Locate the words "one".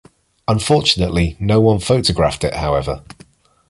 1.61-1.77